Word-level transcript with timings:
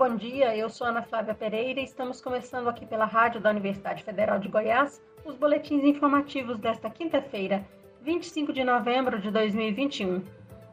bom 0.00 0.16
dia. 0.16 0.56
Eu 0.56 0.70
sou 0.70 0.86
Ana 0.86 1.02
Flávia 1.02 1.34
Pereira 1.34 1.78
e 1.78 1.84
estamos 1.84 2.22
começando 2.22 2.68
aqui 2.68 2.86
pela 2.86 3.04
Rádio 3.04 3.38
da 3.38 3.50
Universidade 3.50 4.02
Federal 4.02 4.38
de 4.38 4.48
Goiás 4.48 4.98
os 5.26 5.36
boletins 5.36 5.84
informativos 5.84 6.58
desta 6.58 6.88
quinta-feira, 6.88 7.62
25 8.00 8.50
de 8.50 8.64
novembro 8.64 9.20
de 9.20 9.30
2021. 9.30 10.24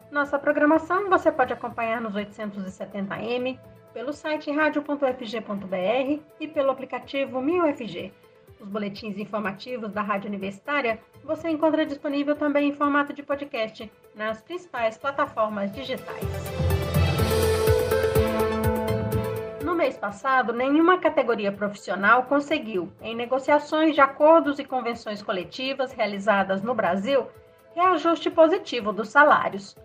Nossa 0.09 0.39
programação 0.39 1.09
você 1.09 1.29
pode 1.29 1.51
acompanhar 1.51 1.99
nos 1.99 2.13
870m, 2.13 3.59
pelo 3.93 4.13
site 4.13 4.49
radio.fg.br 4.49 6.21
e 6.39 6.47
pelo 6.47 6.71
aplicativo 6.71 7.41
1000FG. 7.41 8.13
Os 8.61 8.69
boletins 8.69 9.17
informativos 9.17 9.91
da 9.91 10.01
Rádio 10.01 10.29
Universitária 10.29 11.01
você 11.25 11.49
encontra 11.49 11.85
disponível 11.85 12.37
também 12.37 12.69
em 12.69 12.73
formato 12.73 13.11
de 13.11 13.23
podcast 13.23 13.91
nas 14.15 14.41
principais 14.41 14.97
plataformas 14.97 15.69
digitais. 15.73 16.46
Mês 19.77 19.95
passado, 19.95 20.51
nenhuma 20.51 20.97
categoria 20.97 21.51
profissional 21.51 22.23
conseguiu, 22.23 22.91
em 22.99 23.15
negociações 23.15 23.93
de 23.93 24.01
acordos 24.01 24.57
e 24.57 24.65
convenções 24.65 25.21
coletivas 25.21 25.93
realizadas 25.93 26.63
no 26.63 26.73
Brasil, 26.73 27.27
reajuste 27.75 28.31
positivo 28.31 28.91
dos 28.91 29.09
salários. 29.09 29.77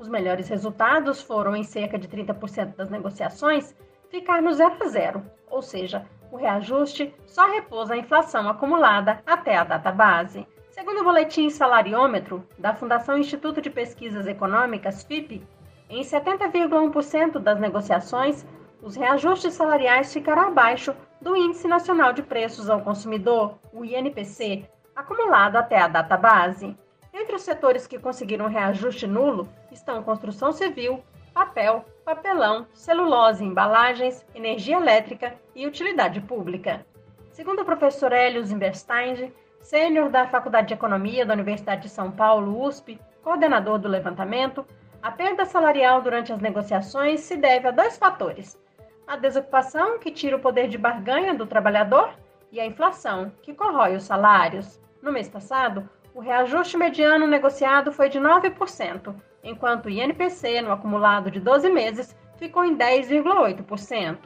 Os 0.00 0.08
melhores 0.08 0.48
resultados 0.48 1.22
foram, 1.22 1.54
em 1.54 1.62
cerca 1.62 1.96
de 1.96 2.08
30% 2.08 2.74
das 2.74 2.90
negociações, 2.90 3.74
ficar 4.10 4.42
no 4.42 4.52
zero 4.52 4.76
a 4.80 4.88
zero, 4.88 5.22
ou 5.48 5.62
seja, 5.62 6.04
o 6.32 6.36
reajuste 6.36 7.14
só 7.24 7.46
repousa 7.48 7.94
a 7.94 7.98
inflação 7.98 8.48
acumulada 8.48 9.22
até 9.24 9.56
a 9.56 9.62
data 9.62 9.92
base. 9.92 10.44
Segundo 10.70 11.00
o 11.00 11.04
boletim 11.04 11.48
Salariômetro 11.48 12.44
da 12.58 12.74
Fundação 12.74 13.16
Instituto 13.16 13.62
de 13.62 13.70
Pesquisas 13.70 14.26
Econômicas, 14.26 15.04
FIP, 15.04 15.46
em 15.88 16.02
70,1% 16.02 17.38
das 17.38 17.60
negociações, 17.60 18.44
os 18.82 18.94
reajustes 18.94 19.54
salariais 19.54 20.12
ficaram 20.12 20.48
abaixo 20.48 20.94
do 21.20 21.34
Índice 21.36 21.66
Nacional 21.66 22.12
de 22.12 22.22
Preços 22.22 22.68
ao 22.68 22.82
Consumidor, 22.82 23.58
o 23.72 23.84
INPC, 23.84 24.64
acumulado 24.94 25.56
até 25.56 25.78
a 25.78 25.88
data 25.88 26.16
base. 26.16 26.76
Entre 27.12 27.34
os 27.34 27.42
setores 27.42 27.86
que 27.86 27.98
conseguiram 27.98 28.48
reajuste 28.48 29.06
nulo 29.06 29.48
estão 29.72 30.02
construção 30.02 30.52
civil, 30.52 31.02
papel, 31.32 31.84
papelão, 32.04 32.66
celulose, 32.72 33.44
embalagens, 33.44 34.24
energia 34.34 34.76
elétrica 34.76 35.34
e 35.54 35.66
utilidade 35.66 36.20
pública. 36.20 36.84
Segundo 37.32 37.62
o 37.62 37.64
professor 37.64 38.12
Hélio 38.12 38.44
Zimberstein, 38.44 39.32
sênior 39.60 40.08
da 40.10 40.26
Faculdade 40.26 40.68
de 40.68 40.74
Economia 40.74 41.26
da 41.26 41.34
Universidade 41.34 41.82
de 41.82 41.88
São 41.88 42.10
Paulo, 42.10 42.64
USP, 42.64 43.00
coordenador 43.22 43.78
do 43.78 43.88
levantamento, 43.88 44.64
a 45.02 45.10
perda 45.10 45.44
salarial 45.44 46.00
durante 46.00 46.32
as 46.32 46.40
negociações 46.40 47.20
se 47.20 47.36
deve 47.36 47.68
a 47.68 47.70
dois 47.70 47.98
fatores: 47.98 48.58
a 49.06 49.16
desocupação, 49.16 49.98
que 49.98 50.10
tira 50.10 50.36
o 50.36 50.40
poder 50.40 50.68
de 50.68 50.76
barganha 50.76 51.34
do 51.34 51.46
trabalhador, 51.46 52.10
e 52.50 52.58
a 52.58 52.66
inflação, 52.66 53.32
que 53.42 53.54
corrói 53.54 53.94
os 53.94 54.02
salários. 54.02 54.80
No 55.00 55.12
mês 55.12 55.28
passado, 55.28 55.88
o 56.14 56.20
reajuste 56.20 56.76
mediano 56.76 57.26
negociado 57.26 57.92
foi 57.92 58.08
de 58.08 58.18
9%, 58.18 59.14
enquanto 59.44 59.86
o 59.86 59.90
INPC, 59.90 60.60
no 60.60 60.72
acumulado 60.72 61.30
de 61.30 61.38
12 61.38 61.68
meses, 61.70 62.16
ficou 62.36 62.64
em 62.64 62.76
10,8%. 62.76 64.16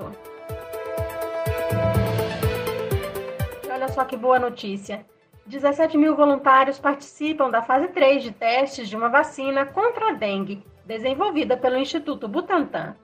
Olha 3.70 3.89
só 3.89 4.05
que 4.05 4.17
boa 4.17 4.39
notícia! 4.39 5.05
17 5.47 5.98
mil 5.98 6.15
voluntários 6.15 6.78
participam 6.78 7.50
da 7.50 7.61
fase 7.61 7.89
3 7.89 8.22
de 8.22 8.31
testes 8.31 8.89
de 8.89 8.97
uma 8.97 9.09
vacina 9.09 9.67
contra 9.67 10.11
a 10.11 10.12
dengue, 10.12 10.62
desenvolvida 10.87 11.56
pelo 11.56 11.77
Instituto 11.77 12.28
Butantan. 12.28 12.94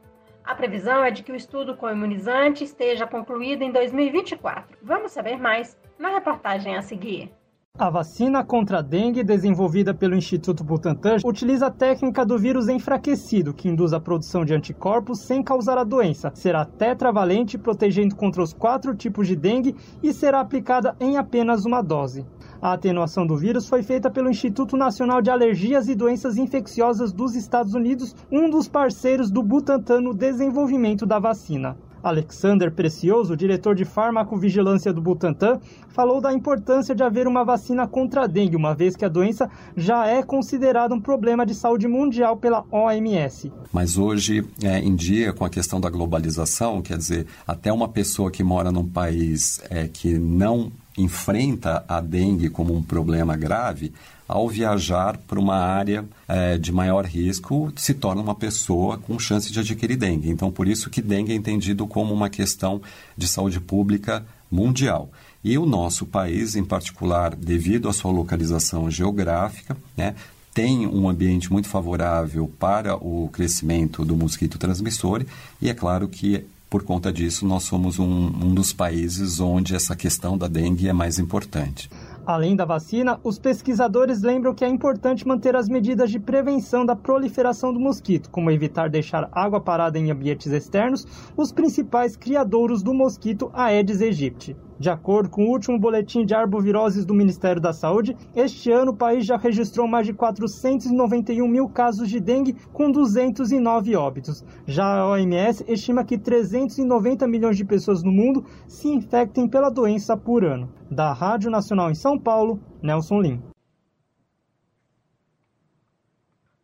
A 0.47 0.55
previsão 0.55 1.03
é 1.03 1.11
de 1.11 1.25
que 1.25 1.33
o 1.33 1.35
estudo 1.35 1.77
com 1.77 1.91
imunizante 1.91 2.63
esteja 2.63 3.05
concluído 3.05 3.63
em 3.63 3.73
2024. 3.73 4.79
Vamos 4.81 5.11
saber 5.11 5.41
mais 5.41 5.77
na 5.99 6.09
reportagem 6.11 6.77
a 6.77 6.83
seguir. 6.83 7.33
A 7.77 7.91
vacina 7.91 8.43
contra 8.45 8.79
a 8.79 8.83
dengue, 8.83 9.25
desenvolvida 9.25 9.93
pelo 9.93 10.15
Instituto 10.15 10.65
Butantan, 10.65 11.17
utiliza 11.27 11.67
a 11.67 11.71
técnica 11.71 12.25
do 12.25 12.39
vírus 12.39 12.69
enfraquecido, 12.69 13.53
que 13.53 13.69
induz 13.69 13.93
a 13.93 14.01
produção 14.01 14.47
de 14.47 14.55
anticorpos 14.55 15.27
sem 15.27 15.43
causar 15.43 15.77
a 15.77 15.85
doença. 15.85 16.31
Será 16.33 16.65
tetravalente, 16.65 17.59
protegendo 17.59 18.15
contra 18.15 18.43
os 18.43 18.55
quatro 18.55 18.95
tipos 18.95 19.27
de 19.27 19.37
dengue 19.37 19.75
e 20.03 20.11
será 20.15 20.41
aplicada 20.41 20.97
em 20.99 21.19
apenas 21.19 21.67
uma 21.67 21.83
dose. 21.83 22.25
A 22.61 22.73
atenuação 22.73 23.27
do 23.27 23.37
vírus 23.37 23.69
foi 23.69 23.83
feita 23.83 24.11
pelo 24.11 24.31
Instituto 24.31 24.77
Nacional 24.77 25.21
de 25.21 25.31
Alergias 25.31 25.89
e 25.89 25.95
Doenças 25.95 26.37
Infecciosas 26.37 27.13
dos 27.13 27.35
Estados 27.35 27.75
Unidos, 27.75 28.15
um 28.31 28.49
dos 28.49 28.67
parceiros 28.67 29.31
do 29.31 29.43
Butantan 29.43 30.01
no 30.01 30.15
desenvolvimento 30.15 31.05
da 31.05 31.19
vacina. 31.19 31.77
Alexander 32.03 32.71
Precioso, 32.71 33.37
diretor 33.37 33.75
de 33.75 33.85
farmacovigilância 33.85 34.93
do 34.93 35.01
Butantan, 35.01 35.61
falou 35.89 36.21
da 36.21 36.33
importância 36.33 36.95
de 36.95 37.03
haver 37.03 37.27
uma 37.27 37.45
vacina 37.45 37.87
contra 37.89 38.23
a 38.23 38.27
dengue, 38.29 38.55
uma 38.55 38.75
vez 38.75 38.95
que 38.95 39.05
a 39.05 39.09
doença 39.09 39.51
já 39.77 40.07
é 40.07 40.23
considerada 40.23 40.95
um 40.95 41.01
problema 41.01 41.45
de 41.45 41.55
saúde 41.55 41.89
mundial 41.89 42.37
pela 42.37 42.65
OMS. 42.71 43.53
Mas 43.73 43.99
hoje, 43.99 44.47
é, 44.63 44.79
em 44.79 44.95
dia, 44.95 45.33
com 45.33 45.45
a 45.45 45.51
questão 45.51 45.81
da 45.81 45.91
globalização, 45.91 46.81
quer 46.81 46.97
dizer, 46.97 47.27
até 47.47 47.73
uma 47.73 47.89
pessoa 47.89 48.31
que 48.31 48.45
mora 48.45 48.71
num 48.71 48.87
país 48.87 49.61
é, 49.69 49.89
que 49.89 50.17
não 50.17 50.71
enfrenta 50.97 51.85
a 51.89 52.01
dengue 52.01 52.49
como 52.49 52.75
um 52.75 52.83
problema 52.83 53.37
grave, 53.37 53.93
ao 54.29 54.49
viajar 54.49 55.17
para 55.19 55.39
uma 55.39 55.57
área 55.57 56.05
é, 56.27 56.59
de 56.59 56.73
maior 56.73 57.05
risco, 57.05 57.73
se 57.77 57.95
torna 57.95 58.21
uma 58.21 58.35
pessoa 58.35 58.99
com 58.99 59.19
chance 59.19 59.53
de 59.53 59.61
adquirir 59.61 59.97
dengue. 59.97 60.31
Então, 60.31 60.51
por 60.51 60.67
isso 60.67 60.91
que 60.91 61.01
dengue 61.01 61.33
é 61.33 61.37
entendido 61.37 61.87
como 61.87 62.13
uma 62.13 62.29
questão 62.29 62.81
de 63.17 63.29
saúde 63.29 63.61
pública 63.61 64.27
mundial. 64.51 65.11
E 65.45 65.57
o 65.57 65.65
nosso 65.65 66.07
país, 66.07 66.57
em 66.57 66.65
particular, 66.65 67.37
devido 67.37 67.89
à 67.89 67.93
sua 67.93 68.11
localização 68.11 68.91
geográfica, 68.91 69.77
né, 69.97 70.17
tem 70.53 70.87
um 70.87 71.09
ambiente 71.09 71.53
muito 71.53 71.69
favorável 71.69 72.51
para 72.59 72.97
o 72.97 73.29
crescimento 73.29 74.05
do 74.05 74.17
mosquito 74.17 74.59
transmissor 74.59 75.23
e 75.61 75.69
é 75.69 75.75
claro 75.75 76.09
que 76.09 76.47
por 76.69 76.83
conta 76.83 77.13
disso, 77.13 77.47
nós 77.47 77.63
somos 77.63 77.99
um, 77.99 78.07
um 78.07 78.55
dos 78.55 78.73
países 78.73 79.39
onde 79.41 79.75
essa 79.75 79.95
questão 79.95 80.37
da 80.37 80.49
dengue 80.49 80.89
é 80.89 80.93
mais 80.93 81.19
importante. 81.19 81.89
Além 82.27 82.57
da 82.57 82.65
vacina, 82.65 83.21
os 83.23 83.39
pesquisadores 83.39 84.21
lembram 84.21 84.53
que 84.53 84.65
é 84.65 84.69
importante 84.69 85.27
manter 85.27 85.55
as 85.55 85.69
medidas 85.69 86.11
de 86.11 86.19
prevenção 86.19 86.85
da 86.85 86.97
proliferação 86.97 87.73
do 87.73 87.79
mosquito, 87.79 88.29
como 88.31 88.51
evitar 88.51 88.91
deixar 88.91 89.29
água 89.31 89.61
parada 89.61 89.97
em 89.97 90.11
ambientes 90.11 90.49
externos, 90.49 91.07
os 91.37 91.53
principais 91.53 92.17
criadouros 92.17 92.83
do 92.83 92.93
mosquito 92.93 93.49
Aedes 93.55 94.03
aegypti. 94.03 94.57
De 94.79 94.91
acordo 94.91 95.31
com 95.31 95.45
o 95.45 95.51
último 95.51 95.79
boletim 95.79 96.25
de 96.25 96.35
arboviroses 96.35 97.07
do 97.07 97.15
Ministério 97.15 97.61
da 97.61 97.73
Saúde, 97.73 98.15
este 98.35 98.71
ano 98.71 98.93
o 98.93 98.97
país 98.97 99.25
já 99.25 99.37
registrou 99.37 99.89
mais 99.89 100.07
de 100.07 100.13
491 100.13 101.49
mil 101.49 101.69
casos 101.69 102.11
de 102.11 102.21
dengue, 102.21 102.55
com 102.73 102.91
209 102.91 103.97
óbitos. 103.97 104.45
Já 104.67 105.01
a 105.01 105.09
OMS 105.09 105.65
estima 105.67 106.05
que 106.05 106.19
390 106.19 107.27
milhões 107.27 107.57
de 107.57 107.65
pessoas 107.65 108.03
no 108.03 108.13
mundo 108.13 108.45
se 108.67 108.89
infectem 108.89 109.49
pela 109.49 109.71
doença 109.71 110.17
por 110.17 110.45
ano. 110.45 110.71
Da 110.91 111.13
Rádio 111.13 111.51
Nacional 111.51 111.91
em 111.91 111.95
São 111.95 112.19
Paulo, 112.19 112.61
Nelson 112.83 113.21
Lim. 113.21 113.43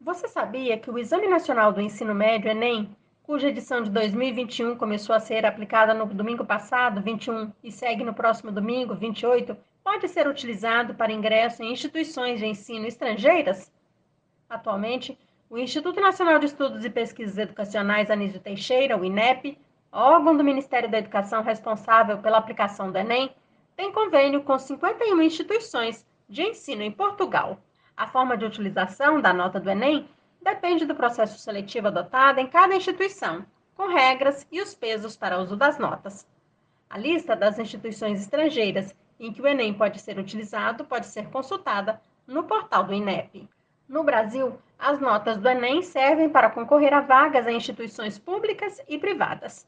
Você 0.00 0.28
sabia 0.28 0.76
que 0.78 0.90
o 0.90 0.98
Exame 0.98 1.28
Nacional 1.28 1.72
do 1.72 1.80
Ensino 1.80 2.14
Médio, 2.14 2.50
Enem, 2.50 2.90
cuja 3.22 3.48
edição 3.48 3.82
de 3.82 3.90
2021 3.90 4.76
começou 4.76 5.14
a 5.14 5.20
ser 5.20 5.46
aplicada 5.46 5.94
no 5.94 6.06
domingo 6.06 6.44
passado, 6.44 7.00
21, 7.00 7.52
e 7.62 7.70
segue 7.70 8.02
no 8.02 8.12
próximo 8.12 8.50
domingo, 8.50 8.94
28, 8.94 9.56
pode 9.82 10.08
ser 10.08 10.26
utilizado 10.26 10.94
para 10.94 11.12
ingresso 11.12 11.62
em 11.62 11.72
instituições 11.72 12.40
de 12.40 12.46
ensino 12.46 12.86
estrangeiras? 12.86 13.72
Atualmente, 14.50 15.16
o 15.48 15.56
Instituto 15.56 16.00
Nacional 16.00 16.38
de 16.38 16.46
Estudos 16.46 16.84
e 16.84 16.90
Pesquisas 16.90 17.38
Educacionais 17.38 18.10
Anísio 18.10 18.40
Teixeira, 18.40 18.96
o 18.96 19.04
INEP, 19.04 19.58
órgão 19.92 20.36
do 20.36 20.42
Ministério 20.42 20.90
da 20.90 20.98
Educação 20.98 21.42
responsável 21.42 22.18
pela 22.18 22.38
aplicação 22.38 22.90
do 22.90 22.98
Enem, 22.98 23.30
tem 23.76 23.92
convênio 23.92 24.42
com 24.42 24.58
51 24.58 25.22
instituições 25.22 26.06
de 26.28 26.42
ensino 26.42 26.82
em 26.82 26.90
Portugal. 26.90 27.58
A 27.96 28.06
forma 28.06 28.36
de 28.36 28.44
utilização 28.44 29.20
da 29.20 29.32
nota 29.32 29.60
do 29.60 29.70
Enem 29.70 30.08
depende 30.42 30.84
do 30.84 30.94
processo 30.94 31.38
seletivo 31.38 31.88
adotado 31.88 32.40
em 32.40 32.46
cada 32.46 32.74
instituição, 32.74 33.44
com 33.74 33.86
regras 33.86 34.46
e 34.50 34.60
os 34.60 34.74
pesos 34.74 35.16
para 35.16 35.38
uso 35.38 35.56
das 35.56 35.78
notas. 35.78 36.26
A 36.90 36.98
lista 36.98 37.34
das 37.34 37.58
instituições 37.58 38.20
estrangeiras 38.20 38.94
em 39.18 39.32
que 39.32 39.40
o 39.40 39.46
Enem 39.46 39.72
pode 39.72 40.00
ser 40.00 40.18
utilizado 40.18 40.84
pode 40.84 41.06
ser 41.06 41.28
consultada 41.28 42.00
no 42.26 42.44
portal 42.44 42.84
do 42.84 42.92
INEP. 42.92 43.48
No 43.88 44.02
Brasil, 44.02 44.58
as 44.78 44.98
notas 45.00 45.38
do 45.38 45.48
Enem 45.48 45.82
servem 45.82 46.28
para 46.28 46.50
concorrer 46.50 46.92
a 46.92 47.00
vagas 47.00 47.46
em 47.46 47.56
instituições 47.56 48.18
públicas 48.18 48.80
e 48.88 48.98
privadas. 48.98 49.66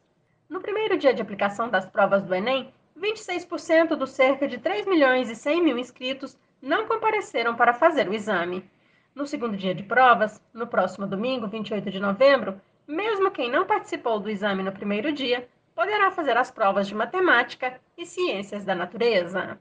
No 0.49 0.61
primeiro 0.61 0.99
dia 0.99 1.15
de 1.15 1.23
aplicação 1.23 1.69
das 1.69 1.87
provas 1.87 2.23
do 2.25 2.35
Enem, 2.35 2.73
26% 2.99 3.97
dos 3.97 4.11
cerca 4.11 4.47
de 4.49 4.59
3 4.59 4.87
milhões 4.87 5.31
e 5.31 5.37
100 5.37 5.63
mil 5.63 5.79
inscritos 5.79 6.37
não 6.61 6.87
compareceram 6.87 7.55
para 7.55 7.75
fazer 7.75 8.09
o 8.09 8.15
exame. 8.15 8.69
No 9.15 9.29
segundo 9.29 9.57
dia 9.57 9.73
de 9.73 9.85
provas, 9.85 10.43
no 10.53 10.67
próximo 10.67 11.07
domingo, 11.07 11.47
28 11.47 11.89
de 11.89 12.01
novembro, 12.01 12.61
mesmo 12.87 13.31
quem 13.31 13.49
não 13.49 13.65
participou 13.65 14.19
do 14.19 14.29
exame 14.29 14.61
no 14.61 14.73
primeiro 14.73 15.13
dia 15.13 15.49
poderá 15.73 16.11
fazer 16.11 16.37
as 16.37 16.51
provas 16.51 16.89
de 16.89 16.97
matemática 16.97 17.81
e 17.97 18.05
ciências 18.05 18.65
da 18.65 18.75
natureza. 18.75 19.57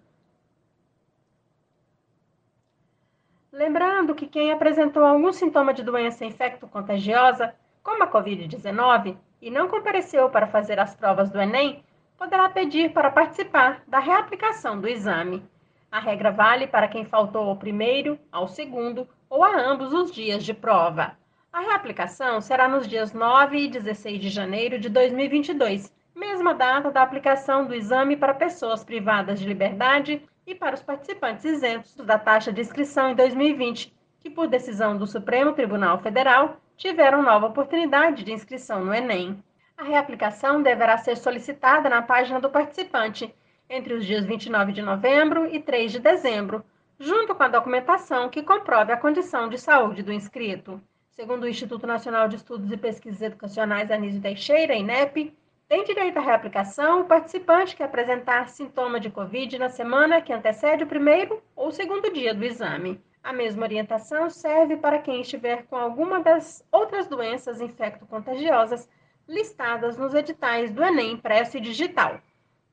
Lembrando 3.52 4.16
que 4.16 4.26
quem 4.26 4.52
apresentou 4.52 5.06
algum 5.06 5.32
sintoma 5.32 5.72
de 5.72 5.84
doença 5.84 6.26
infecto-contagiosa, 6.26 7.54
como 7.84 8.04
a 8.04 8.12
Covid-19, 8.12 9.16
e 9.40 9.52
não 9.52 9.68
compareceu 9.68 10.32
para 10.32 10.48
fazer 10.48 10.80
as 10.80 10.96
provas 10.96 11.30
do 11.30 11.40
Enem, 11.40 11.84
poderá 12.18 12.50
pedir 12.50 12.92
para 12.92 13.12
participar 13.12 13.84
da 13.88 14.00
reaplicação 14.00 14.82
do 14.82 14.88
exame. 14.88 15.48
A 15.92 16.00
regra 16.00 16.32
vale 16.32 16.66
para 16.66 16.88
quem 16.88 17.06
faltou 17.06 17.48
ao 17.48 17.56
primeiro, 17.56 18.18
ao 18.32 18.48
segundo 18.48 19.08
ou 19.34 19.44
a 19.44 19.60
ambos 19.60 19.92
os 19.92 20.12
dias 20.12 20.46
de 20.46 20.54
prova. 20.54 21.18
A 21.52 21.62
reaplicação 21.62 22.40
será 22.40 22.68
nos 22.68 22.88
dias 22.88 23.14
9 23.14 23.58
e 23.58 23.68
16 23.68 24.22
de 24.22 24.30
janeiro 24.30 24.78
de 24.78 24.90
2022, 24.90 25.92
mesma 26.16 26.54
data 26.54 26.92
da 26.92 27.02
aplicação 27.02 27.66
do 27.66 27.74
exame 27.74 28.16
para 28.16 28.36
pessoas 28.36 28.84
privadas 28.84 29.40
de 29.40 29.48
liberdade 29.48 30.22
e 30.46 30.54
para 30.54 30.76
os 30.76 30.84
participantes 30.84 31.46
isentos 31.46 31.96
da 31.96 32.20
taxa 32.20 32.54
de 32.54 32.62
inscrição 32.62 33.10
em 33.10 33.16
2020, 33.16 33.92
que, 34.20 34.30
por 34.30 34.46
decisão 34.46 34.96
do 34.96 35.08
Supremo 35.08 35.54
Tribunal 35.54 35.98
Federal, 35.98 36.58
tiveram 36.78 37.24
nova 37.24 37.48
oportunidade 37.48 38.24
de 38.24 38.32
inscrição 38.32 38.86
no 38.86 38.94
Enem. 38.94 39.44
A 39.76 39.84
reaplicação 39.84 40.62
deverá 40.62 40.96
ser 41.00 41.18
solicitada 41.18 41.90
na 41.90 42.04
página 42.04 42.40
do 42.40 42.52
participante 42.52 43.34
entre 43.68 43.96
os 43.96 44.06
dias 44.06 44.26
29 44.26 44.72
de 44.74 44.84
novembro 44.84 45.48
e 45.48 45.60
3 45.60 45.92
de 45.92 46.00
dezembro, 46.00 46.64
junto 47.00 47.34
com 47.36 47.44
a 47.44 47.48
documentação 47.48 48.30
que 48.30 48.44
comprove 48.44 48.92
a 48.92 48.98
condição 48.98 49.50
de 49.50 49.58
saúde 49.58 50.04
do 50.04 50.14
inscrito. 50.14 50.82
Segundo 51.12 51.44
o 51.44 51.48
Instituto 51.48 51.86
Nacional 51.86 52.28
de 52.28 52.38
Estudos 52.38 52.72
e 52.72 52.78
Pesquisas 52.78 53.22
Educacionais 53.22 53.92
Anísio 53.92 54.22
Teixeira, 54.22 54.74
INEP, 54.74 55.34
tem 55.68 55.84
direito 55.84 56.18
à 56.18 56.22
reaplicação 56.22 57.02
o 57.02 57.06
participante 57.06 57.76
que 57.76 57.84
apresentar 57.84 58.50
sintoma 58.50 59.00
de 59.00 59.10
Covid 59.10 59.58
na 59.58 59.70
semana 59.70 60.22
que 60.22 60.34
antecede 60.34 60.84
o 60.84 60.88
primeiro 60.88 61.42
ou 61.56 61.72
segundo 61.72 62.12
dia 62.12 62.34
do 62.34 62.44
exame. 62.44 63.02
A 63.24 63.32
mesma 63.32 63.64
orientação 63.64 64.30
serve 64.30 64.76
para 64.76 65.00
quem 65.00 65.22
estiver 65.22 65.64
com 65.68 65.76
alguma 65.76 66.20
das 66.20 66.66
outras 66.72 67.08
doenças 67.08 67.62
infecto-contagiosas 67.62 68.90
listadas 69.28 69.98
nos 69.98 70.14
editais 70.14 70.72
do 70.72 70.84
Enem 70.84 71.14
impresso 71.14 71.58
e 71.58 71.62
digital, 71.62 72.20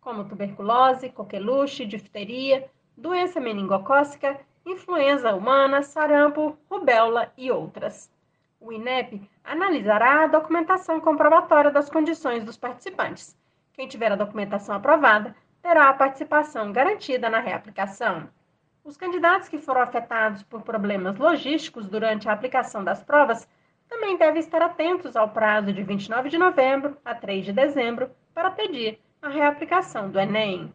como 0.01 0.25
tuberculose, 0.25 1.09
coqueluche, 1.11 1.87
difteria, 1.87 2.69
doença 3.01 3.41
meningocócica, 3.41 4.39
influenza 4.65 5.35
humana, 5.35 5.83
sarampo, 5.83 6.57
rubéola 6.71 7.33
e 7.37 7.51
outras. 7.51 8.13
O 8.61 8.71
INEP 8.71 9.23
analisará 9.43 10.25
a 10.25 10.27
documentação 10.27 11.01
comprobatória 11.01 11.71
das 11.71 11.89
condições 11.89 12.45
dos 12.45 12.59
participantes. 12.59 13.35
Quem 13.73 13.89
tiver 13.89 14.13
a 14.13 14.17
documentação 14.17 14.75
aprovada 14.75 15.35
terá 15.63 15.89
a 15.89 15.95
participação 15.95 16.73
garantida 16.73 17.31
na 17.31 17.41
reaplicação. 17.41 18.29
Os 18.85 18.99
candidatos 18.99 19.49
que 19.49 19.59
foram 19.59 19.81
afetados 19.81 20.43
por 20.43 20.61
problemas 20.61 21.17
logísticos 21.17 21.89
durante 21.89 22.29
a 22.29 22.33
aplicação 22.33 22.85
das 22.85 23.03
provas 23.03 23.49
também 23.89 24.19
devem 24.19 24.41
estar 24.41 24.61
atentos 24.61 25.17
ao 25.17 25.31
prazo 25.31 25.73
de 25.73 25.83
29 25.83 26.29
de 26.29 26.37
novembro 26.37 26.99
a 27.03 27.15
3 27.15 27.47
de 27.47 27.53
dezembro 27.53 28.11
para 28.35 28.51
pedir 28.51 29.01
a 29.23 29.31
reaplicação 29.31 30.11
do 30.11 30.21
Enem. 30.21 30.73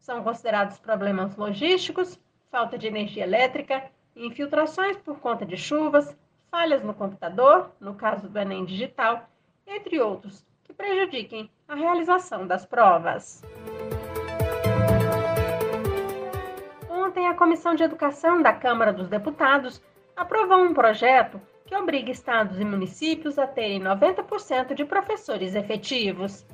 São 0.00 0.22
considerados 0.24 0.78
problemas 0.78 1.36
logísticos, 1.36 2.18
falta 2.50 2.78
de 2.78 2.86
energia 2.86 3.22
elétrica, 3.22 3.84
infiltrações 4.16 4.96
por 4.96 5.20
conta 5.20 5.44
de 5.44 5.58
chuvas, 5.58 6.16
falhas 6.50 6.82
no 6.82 6.94
computador, 6.94 7.70
no 7.78 7.94
caso 7.94 8.28
do 8.28 8.38
Enem 8.38 8.64
Digital, 8.64 9.28
entre 9.66 10.00
outros, 10.00 10.44
que 10.64 10.72
prejudiquem 10.72 11.50
a 11.68 11.74
realização 11.74 12.46
das 12.46 12.64
provas. 12.64 13.42
Ontem, 16.88 17.28
a 17.28 17.34
Comissão 17.34 17.74
de 17.74 17.82
Educação 17.82 18.40
da 18.40 18.54
Câmara 18.54 18.92
dos 18.92 19.08
Deputados 19.08 19.82
aprovou 20.16 20.58
um 20.58 20.72
projeto 20.72 21.40
que 21.66 21.76
obriga 21.76 22.10
estados 22.10 22.58
e 22.58 22.64
municípios 22.64 23.38
a 23.38 23.46
terem 23.46 23.80
90% 23.80 24.74
de 24.74 24.84
professores 24.84 25.54
efetivos. 25.54 26.44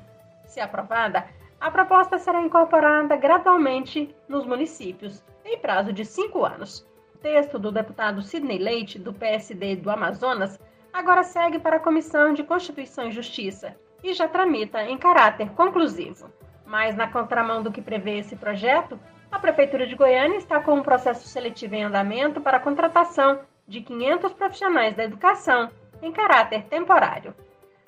Se 0.45 0.61
aprovada, 0.61 1.27
a 1.61 1.71
proposta 1.71 2.19
será 2.19 2.41
incorporada 2.41 3.17
gradualmente 3.17 4.15
nos 4.29 4.47
municípios, 4.47 5.25
em 5.45 5.59
prazo 5.59 5.93
de 5.93 6.05
cinco 6.05 6.45
anos 6.45 6.87
texto 7.27 7.59
do 7.59 7.73
deputado 7.73 8.23
Sidney 8.23 8.57
Leite, 8.57 9.01
do 9.01 9.13
PSD 9.13 9.75
do 9.75 9.91
Amazonas, 9.91 10.61
agora 10.93 11.25
segue 11.25 11.59
para 11.59 11.77
a 11.77 11.81
Comissão 11.81 12.33
de 12.33 12.45
Constituição 12.45 13.09
e 13.09 13.11
Justiça 13.11 13.75
e 14.01 14.15
já 14.15 14.29
tramita 14.29 14.85
em 14.85 14.97
caráter 14.97 15.51
conclusivo. 15.51 16.31
Mas, 16.65 16.95
na 16.95 17.09
contramão 17.09 17.65
do 17.65 17.73
que 17.73 17.83
prevê 17.83 18.19
esse 18.19 18.37
projeto, 18.37 18.97
a 19.29 19.41
Prefeitura 19.41 19.89
de 19.89 19.97
Goiânia 19.97 20.37
está 20.37 20.61
com 20.61 20.75
um 20.75 20.85
processo 20.85 21.27
seletivo 21.27 21.75
em 21.75 21.83
andamento 21.83 22.41
para 22.41 22.59
a 22.59 22.61
contratação 22.61 23.41
de 23.67 23.81
500 23.81 24.33
profissionais 24.33 24.95
da 24.95 25.03
educação 25.03 25.69
em 26.01 26.13
caráter 26.13 26.63
temporário. 26.67 27.35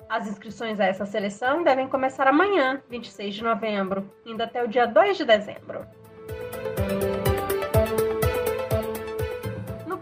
As 0.09 0.27
inscrições 0.27 0.79
a 0.79 0.85
essa 0.85 1.05
seleção 1.05 1.63
devem 1.63 1.87
começar 1.87 2.27
amanhã, 2.27 2.81
26 2.89 3.35
de 3.35 3.43
novembro, 3.43 4.11
indo 4.25 4.41
até 4.41 4.63
o 4.63 4.67
dia 4.67 4.87
2 4.87 5.17
de 5.17 5.25
dezembro. 5.25 5.85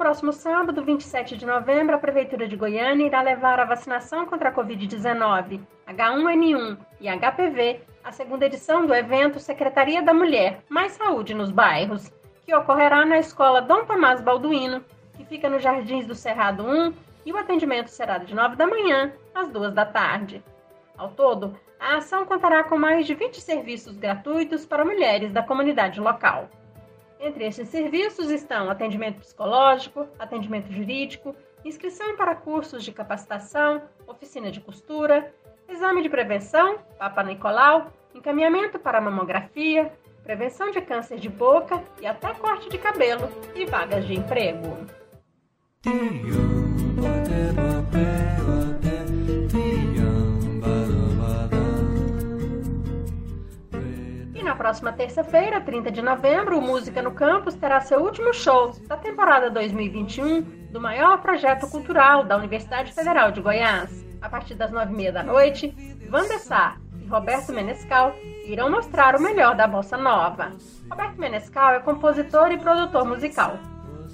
próximo 0.08 0.32
sábado, 0.32 0.82
27 0.82 1.36
de 1.36 1.46
novembro, 1.46 1.94
a 1.94 2.00
Prefeitura 2.00 2.48
de 2.48 2.56
Goiânia 2.56 3.06
irá 3.06 3.22
levar 3.22 3.60
a 3.60 3.66
vacinação 3.66 4.26
contra 4.26 4.48
a 4.48 4.54
Covid-19, 4.54 5.60
H1N1 5.86 6.78
e 7.02 7.10
HPV 7.10 7.82
à 8.04 8.12
segunda 8.14 8.46
edição 8.46 8.86
do 8.86 8.94
evento 8.94 9.38
Secretaria 9.38 10.02
da 10.02 10.14
Mulher 10.14 10.62
Mais 10.70 10.94
Saúde 10.94 11.34
nos 11.34 11.52
Bairros, 11.52 12.10
que 12.46 12.56
ocorrerá 12.56 13.06
na 13.06 13.18
Escola 13.18 13.62
Dom 13.62 13.84
Tomás 13.84 14.22
Balduino, 14.22 14.82
que 15.18 15.26
fica 15.26 15.50
nos 15.50 15.62
Jardins 15.62 16.08
do 16.08 16.16
Cerrado 16.16 16.64
1, 16.64 16.94
e 17.28 17.34
o 17.34 17.38
atendimento 17.38 17.90
será 17.90 18.20
de 18.20 18.34
9 18.34 18.56
da 18.56 18.66
manhã 18.66 19.12
às 19.36 19.50
2 19.50 19.74
da 19.74 19.86
tarde. 19.86 20.42
Ao 20.98 21.10
todo, 21.10 21.60
a 21.78 21.98
ação 21.98 22.26
contará 22.26 22.64
com 22.64 22.78
mais 22.78 23.06
de 23.06 23.14
20 23.14 23.42
serviços 23.42 23.98
gratuitos 23.98 24.66
para 24.66 24.86
mulheres 24.86 25.34
da 25.34 25.44
comunidade 25.44 26.00
local. 26.00 26.50
Entre 27.20 27.46
esses 27.46 27.68
serviços 27.68 28.32
estão 28.32 28.70
atendimento 28.70 29.20
psicológico, 29.20 30.08
atendimento 30.18 30.72
jurídico, 30.72 31.36
inscrição 31.66 32.16
para 32.16 32.34
cursos 32.34 32.82
de 32.82 32.94
capacitação, 32.94 33.82
oficina 34.08 34.50
de 34.50 34.62
costura, 34.62 35.34
exame 35.68 36.02
de 36.02 36.08
prevenção, 36.08 36.78
Papa 36.98 37.24
Nicolau, 37.24 37.92
encaminhamento 38.16 38.80
para 38.80 39.02
mamografia, 39.02 39.92
prevenção 40.24 40.72
de 40.72 40.80
câncer 40.80 41.20
de 41.20 41.28
boca 41.28 41.84
e 42.00 42.08
até 42.08 42.34
corte 42.36 42.70
de 42.70 42.78
cabelo 42.78 43.28
e 43.54 43.66
vagas 43.66 44.08
de 44.08 44.14
emprego. 44.14 44.78
Próxima 54.58 54.92
terça-feira, 54.92 55.62
30 55.62 55.92
de 55.92 56.02
novembro, 56.02 56.58
o 56.58 56.62
Música 56.62 57.00
no 57.02 57.12
Campus 57.12 57.54
terá 57.54 57.80
seu 57.80 58.00
último 58.00 58.34
show 58.34 58.72
da 58.88 58.98
temporada 58.98 59.52
2021 59.52 60.42
do 60.72 60.82
maior 60.82 61.22
projeto 61.22 61.70
cultural 61.70 62.24
da 62.24 62.36
Universidade 62.36 62.92
Federal 62.92 63.32
de 63.32 63.40
Goiás. 63.40 64.04
A 64.20 64.28
partir 64.28 64.56
das 64.56 64.72
nove 64.72 64.92
e 64.92 64.96
meia 64.98 65.12
da 65.12 65.22
noite, 65.22 65.74
Wanda 66.12 66.34
e 67.00 67.08
Roberto 67.08 67.54
Menescal 67.54 68.16
irão 68.46 68.70
mostrar 68.70 69.16
o 69.16 69.22
melhor 69.22 69.56
da 69.56 69.68
bossa 69.68 69.96
nova. 69.96 70.52
Roberto 70.90 71.20
Menescal 71.20 71.76
é 71.76 71.80
compositor 71.80 72.52
e 72.52 72.58
produtor 72.58 73.06
musical. 73.06 73.60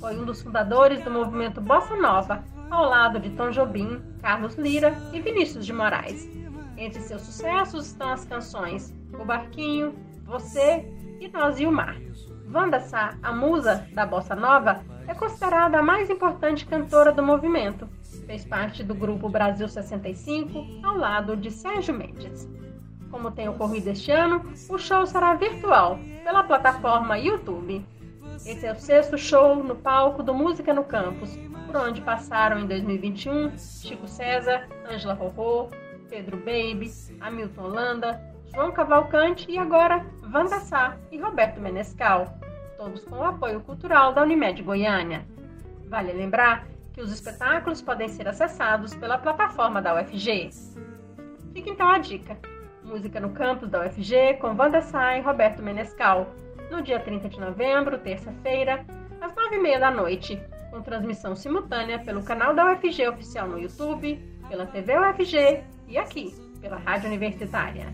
Foi 0.02 0.20
um 0.20 0.26
dos 0.26 0.42
fundadores 0.42 1.02
do 1.06 1.10
movimento 1.10 1.62
Bossa 1.62 1.96
Nova, 1.96 2.44
ao 2.70 2.84
lado 2.84 3.18
de 3.18 3.30
Tom 3.30 3.50
Jobim, 3.50 4.02
Carlos 4.22 4.56
Lira 4.56 4.94
e 5.14 5.22
Vinícius 5.22 5.66
de 5.66 5.72
Moraes. 5.72 6.28
Entre 6.76 7.00
seus 7.02 7.22
sucessos 7.22 7.88
estão 7.88 8.12
as 8.12 8.26
canções 8.26 8.94
O 9.18 9.24
Barquinho, 9.24 9.96
você 10.34 10.84
e 11.20 11.28
nós 11.28 11.60
e 11.60 11.66
o 11.68 11.72
mar. 11.72 11.96
Wanda 12.52 12.80
Sá, 12.80 13.16
a 13.22 13.32
musa 13.32 13.88
da 13.94 14.04
bossa 14.04 14.36
nova, 14.36 14.84
é 15.08 15.14
considerada 15.14 15.78
a 15.78 15.84
mais 15.84 16.10
importante 16.10 16.66
cantora 16.66 17.12
do 17.12 17.22
movimento. 17.22 17.88
Fez 18.26 18.44
parte 18.44 18.84
do 18.84 18.96
grupo 18.96 19.30
Brasil 19.30 19.68
65 19.68 20.88
ao 20.88 20.98
lado 20.98 21.38
de 21.38 21.52
Sérgio 21.52 21.94
Mendes. 21.94 22.50
Como 23.12 23.30
tem 23.30 23.48
ocorrido 23.48 23.92
este 23.92 24.12
ano, 24.12 24.44
o 24.70 24.78
show 24.80 25.06
será 25.06 25.36
virtual 25.36 26.00
pela 26.24 26.44
plataforma 26.44 27.20
YouTube. 27.20 27.86
Esse 28.44 28.66
é 28.66 28.72
o 28.72 28.76
sexto 28.76 29.20
show 29.20 29.64
no 29.64 29.76
palco 29.76 30.24
do 30.24 30.34
Música 30.34 30.74
no 30.74 30.84
Campus, 30.84 31.38
por 31.68 31.76
onde 31.76 32.02
passaram 32.02 32.58
em 32.60 32.66
2021 32.66 33.56
Chico 33.56 34.08
César, 34.08 34.68
Ângela 34.90 35.14
Rorô, 35.14 35.70
Pedro 36.10 36.38
Baby, 36.38 36.92
Hamilton 37.22 37.62
Holanda, 37.62 38.33
João 38.54 38.72
Cavalcante 38.72 39.50
e 39.50 39.58
agora 39.58 40.06
Wanda 40.32 40.60
Sá 40.60 40.96
e 41.12 41.18
Roberto 41.18 41.60
Menescal, 41.60 42.38
todos 42.78 43.04
com 43.04 43.16
o 43.16 43.24
apoio 43.24 43.60
cultural 43.62 44.14
da 44.14 44.22
Unimed 44.22 44.62
Goiânia. 44.62 45.26
Vale 45.88 46.14
lembrar 46.14 46.68
que 46.94 47.02
os 47.02 47.12
espetáculos 47.12 47.82
podem 47.82 48.08
ser 48.08 48.28
acessados 48.28 48.94
pela 48.94 49.18
plataforma 49.18 49.82
da 49.82 49.96
UFG. 49.96 50.52
Fica 51.52 51.70
então 51.70 51.90
a 51.90 51.98
dica: 51.98 52.38
música 52.84 53.20
no 53.20 53.32
campus 53.32 53.70
da 53.70 53.88
UFG 53.88 54.36
com 54.40 54.56
Wanda 54.56 54.82
Sá 54.82 55.18
e 55.18 55.22
Roberto 55.22 55.64
Menescal, 55.64 56.28
no 56.70 56.84
dia 56.84 57.00
30 57.00 57.30
de 57.30 57.40
novembro, 57.40 57.98
terça-feira, 57.98 58.86
às 59.20 59.34
9h30 59.34 59.80
da 59.80 59.90
noite, 59.90 60.40
com 60.70 60.80
transmissão 60.80 61.36
simultânea 61.36 61.98
pelo 61.98 62.24
canal 62.24 62.54
da 62.54 62.72
UFG 62.72 63.08
Oficial 63.08 63.48
no 63.48 63.60
YouTube, 63.60 64.16
pela 64.48 64.68
TV 64.68 64.94
UFG 65.00 65.64
e 65.88 65.98
aqui, 65.98 66.36
pela 66.62 66.78
Rádio 66.78 67.08
Universitária. 67.08 67.88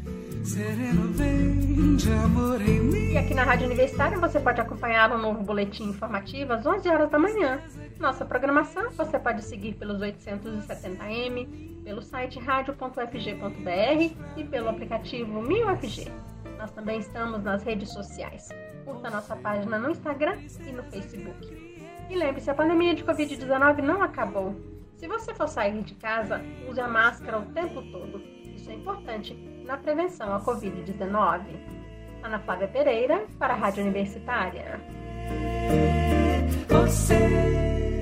E 3.12 3.18
aqui 3.18 3.34
na 3.34 3.44
Rádio 3.44 3.66
Universitária 3.66 4.18
você 4.18 4.40
pode 4.40 4.62
acompanhar 4.62 5.12
um 5.12 5.18
novo 5.18 5.44
boletim 5.44 5.90
informativo 5.90 6.54
às 6.54 6.66
11 6.66 6.88
horas 6.88 7.10
da 7.10 7.20
manhã. 7.20 7.60
Nossa 8.00 8.24
programação 8.24 8.90
você 8.92 9.20
pode 9.20 9.44
seguir 9.44 9.74
pelos 9.74 10.00
870m, 10.00 11.84
pelo 11.84 12.02
site 12.02 12.40
radio.fg.br 12.40 14.16
e 14.38 14.44
pelo 14.46 14.70
aplicativo 14.70 15.42
MinUFG. 15.42 16.10
Nós 16.58 16.72
também 16.72 17.00
estamos 17.00 17.44
nas 17.44 17.64
redes 17.64 17.92
sociais. 17.92 18.48
Curta 18.86 19.10
nossa 19.10 19.36
página 19.36 19.78
no 19.78 19.92
Instagram 19.92 20.38
e 20.66 20.72
no 20.72 20.84
Facebook. 20.84 21.80
E 22.10 22.16
lembre-se, 22.16 22.50
a 22.50 22.56
pandemia 22.56 22.96
de 22.96 23.04
Covid-19 23.04 23.82
não 23.82 24.02
acabou. 24.02 24.56
Se 24.96 25.08
você 25.08 25.34
for 25.34 25.48
sair 25.48 25.82
de 25.84 25.96
casa, 25.96 26.42
use 26.70 26.80
a 26.80 26.88
máscara 26.88 27.40
o 27.40 27.46
tempo 27.48 27.82
todo. 27.92 28.22
Isso 28.56 28.70
é 28.70 28.74
importante 28.74 29.59
na 29.70 29.78
prevenção 29.78 30.34
à 30.34 30.42
Covid-19. 30.42 31.42
Ana 32.24 32.40
Flávia 32.40 32.68
Pereira, 32.68 33.24
para 33.38 33.54
a 33.54 33.56
Rádio 33.56 33.84
Universitária. 33.84 34.82
Você 36.68 37.99